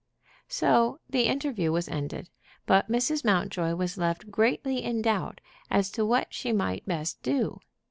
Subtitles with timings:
[0.47, 2.31] So the interview was ended;
[2.65, 3.23] but Mrs.
[3.23, 5.39] Mountjoy was left greatly in doubt
[5.69, 7.59] as to what she might best do.